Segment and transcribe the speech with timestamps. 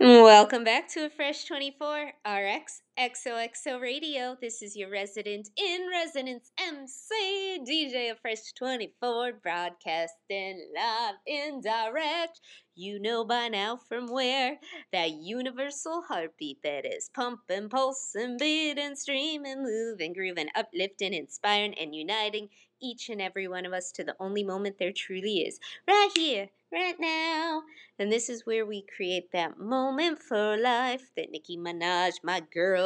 [0.00, 4.36] Welcome back to Fresh 24 RX XOXO Radio.
[4.40, 12.40] This is your resident in residence MC DJ of Fresh 24 broadcasting live in direct.
[12.76, 14.58] You know by now from where
[14.92, 22.48] that universal heartbeat that is pumping, pulsing, beating, streaming, moving, grooving, uplifting, inspiring, and uniting
[22.80, 25.58] each and every one of us to the only moment there truly is.
[25.88, 27.62] Right here, right now.
[27.98, 32.83] And this is where we create that moment for life that Nicki Minaj, my girl,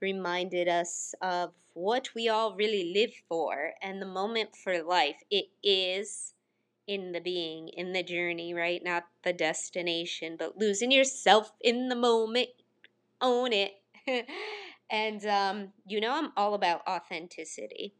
[0.00, 3.72] reminded us of what we all really live for.
[3.82, 6.34] And the moment for life, it is
[6.86, 8.82] in the being, in the journey, right?
[8.82, 12.48] Not the destination, but losing yourself in the moment.
[13.20, 13.72] Own it.
[14.90, 17.94] and, um, you know, I'm all about authenticity.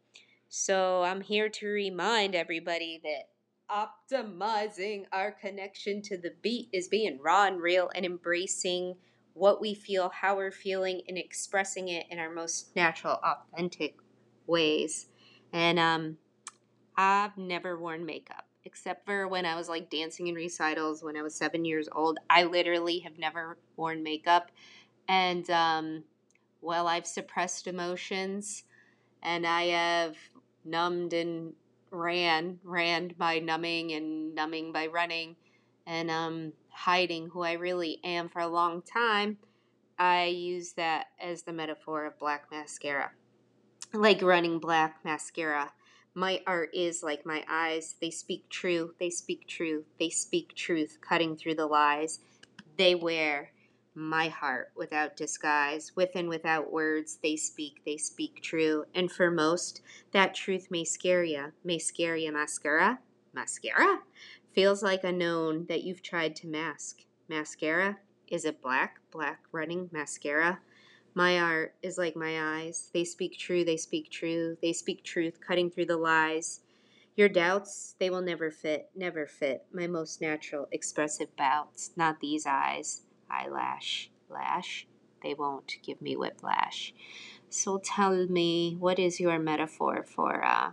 [0.48, 3.28] So I'm here to remind everybody that
[3.70, 8.96] optimizing our connection to the beat is being raw and real and embracing
[9.38, 13.96] what we feel, how we're feeling, and expressing it in our most natural, authentic
[14.46, 15.06] ways.
[15.52, 16.18] And um,
[16.96, 21.22] I've never worn makeup except for when I was like dancing in recitals when I
[21.22, 22.18] was seven years old.
[22.28, 24.50] I literally have never worn makeup.
[25.08, 26.04] And um,
[26.60, 28.64] well, I've suppressed emotions
[29.22, 30.16] and I have
[30.66, 31.54] numbed and
[31.90, 35.36] ran, ran by numbing and numbing by running,
[35.88, 39.38] and um, hiding who I really am for a long time,
[39.98, 43.10] I use that as the metaphor of black mascara.
[43.94, 45.72] Like running black mascara.
[46.14, 47.94] My art is like my eyes.
[48.00, 48.94] They speak true.
[49.00, 49.86] They speak truth.
[49.98, 52.20] They speak truth, cutting through the lies.
[52.76, 53.52] They wear
[53.94, 55.92] my heart without disguise.
[55.96, 58.84] With and without words, they speak, they speak true.
[58.94, 59.80] And for most,
[60.12, 61.54] that truth may scare.
[61.64, 62.98] May scare mascara.
[63.32, 64.00] Mascara?
[64.58, 67.04] Feels like a known that you've tried to mask.
[67.28, 67.98] Mascara?
[68.26, 68.98] Is it black?
[69.12, 70.58] Black running mascara?
[71.14, 72.90] My art is like my eyes.
[72.92, 76.58] They speak true, they speak true, they speak truth, cutting through the lies.
[77.14, 79.64] Your doubts, they will never fit, never fit.
[79.72, 84.88] My most natural, expressive bouts, not these eyes eyelash lash.
[85.22, 86.92] They won't give me whiplash.
[87.48, 90.72] So tell me, what is your metaphor for uh,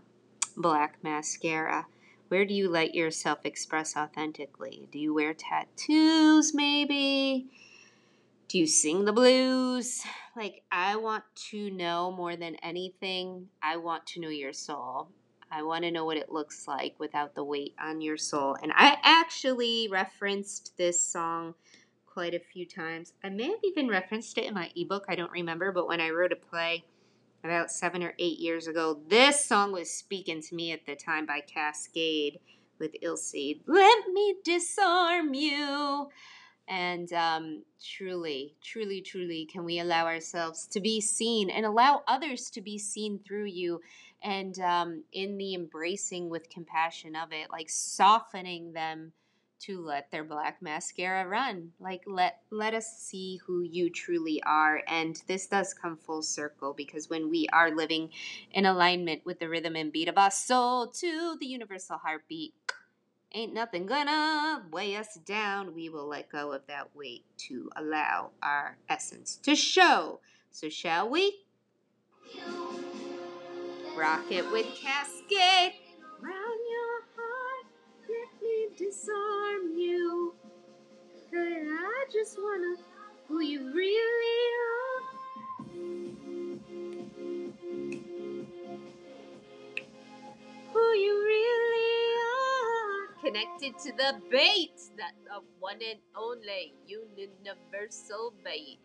[0.57, 1.85] black mascara?
[2.27, 4.87] Where do you let yourself express authentically?
[4.91, 7.47] Do you wear tattoos, maybe?
[8.47, 10.03] Do you sing the blues?
[10.35, 15.09] Like, I want to know more than anything, I want to know your soul.
[15.51, 18.57] I want to know what it looks like without the weight on your soul.
[18.61, 21.53] And I actually referenced this song
[22.07, 23.13] quite a few times.
[23.23, 26.09] I may have even referenced it in my ebook, I don't remember, but when I
[26.09, 26.85] wrote a play
[27.45, 31.25] about seven or eight years ago, this song was speaking to me at the time
[31.25, 32.39] by Kaskade
[32.79, 33.61] with Ilsey.
[33.67, 36.09] Let me disarm you.
[36.67, 42.49] And um, truly, truly, truly, can we allow ourselves to be seen and allow others
[42.51, 43.81] to be seen through you?
[44.23, 49.13] And um, in the embracing with compassion of it, like softening them
[49.65, 51.71] to let their black mascara run.
[51.79, 54.81] Like let let us see who you truly are.
[54.87, 58.09] And this does come full circle because when we are living
[58.51, 62.53] in alignment with the rhythm and beat of our soul to the universal heartbeat,
[63.33, 65.73] ain't nothing gonna weigh us down.
[65.73, 70.19] We will let go of that weight to allow our essence to show.
[70.51, 71.41] So shall we?
[73.97, 75.84] Rock it with Kaskade
[82.25, 82.75] just wanna
[83.27, 85.01] who you really are.
[90.73, 93.21] Who you really are.
[93.23, 94.73] Connected to the bait.
[94.97, 98.79] That the one and only universal bait.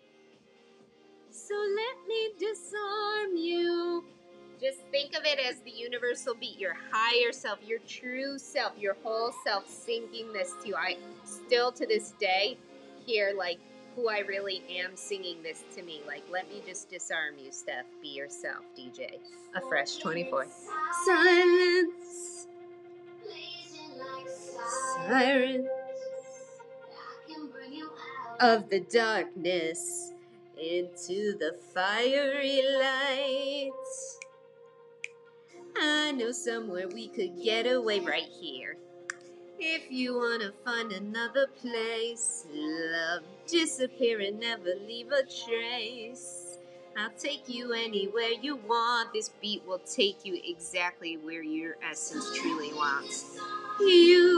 [1.30, 4.04] So let me disarm you.
[4.60, 8.96] Just think of it as the universal beat, your higher self, your true self, your
[9.02, 10.74] whole self singing this to you.
[10.74, 12.58] I still to this day
[13.10, 13.58] hear like
[13.96, 16.00] who I really am singing this to me.
[16.06, 17.86] Like, let me just disarm you, Steph.
[18.00, 19.18] Be yourself, DJ.
[19.56, 20.46] A fresh 24.
[21.04, 22.46] Silence.
[24.94, 25.66] Sirens
[28.38, 30.12] of the darkness
[30.56, 33.70] into the fiery light.
[35.76, 38.76] I know somewhere we could get away right here.
[39.62, 46.56] If you wanna find another place, love disappear and never leave a trace.
[46.96, 49.12] I'll take you anywhere you want.
[49.12, 53.38] This beat will take you exactly where your essence truly wants.
[53.80, 54.29] You,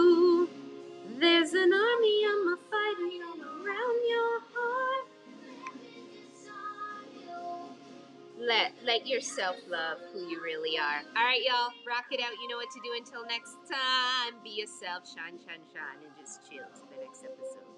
[8.62, 11.02] let let yourself love who you really are.
[11.16, 12.30] All right, y'all, rock it out.
[12.40, 12.90] You know what to do.
[12.96, 17.72] Until next time, be yourself, shine, shine, shine, and just chill to the next episode.